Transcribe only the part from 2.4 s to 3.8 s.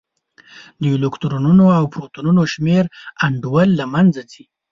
شمېر انډول